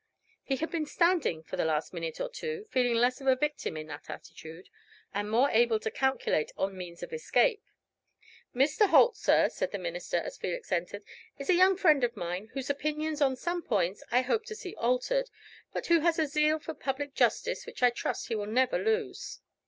He 0.41 0.55
had 0.55 0.71
been 0.71 0.87
standing 0.87 1.43
for 1.43 1.57
the 1.57 1.63
last 1.63 1.93
minute 1.93 2.19
or 2.19 2.27
two, 2.27 2.65
feeling 2.71 2.95
less 2.95 3.21
of 3.21 3.27
a 3.27 3.35
victim 3.35 3.77
in 3.77 3.85
that 3.85 4.09
attitude, 4.09 4.67
and 5.13 5.29
more 5.29 5.51
able 5.51 5.79
to 5.79 5.91
calculate 5.91 6.51
on 6.57 6.75
means 6.75 7.03
of 7.03 7.13
escape. 7.13 7.61
"Mr. 8.55 8.87
Holt, 8.89 9.15
sir," 9.15 9.47
said 9.47 9.71
the 9.71 9.77
minister, 9.77 10.17
as 10.17 10.39
Felix 10.39 10.71
entered, 10.71 11.03
"is 11.37 11.51
a 11.51 11.55
young 11.55 11.77
friend 11.77 12.03
of 12.03 12.17
mine, 12.17 12.49
whose 12.53 12.67
opinions 12.71 13.21
on 13.21 13.35
some 13.35 13.61
points 13.61 14.03
I 14.09 14.21
hope 14.23 14.45
to 14.45 14.55
see 14.55 14.73
altered, 14.73 15.29
but 15.71 15.85
who 15.85 15.99
has 15.99 16.17
a 16.17 16.25
zeal 16.25 16.57
for 16.57 16.73
public 16.73 17.13
justice 17.13 17.67
which 17.67 17.83
I 17.83 17.91
trust 17.91 18.27
he 18.29 18.33
will 18.35 18.47
never 18.47 18.79
lose." 18.83 19.39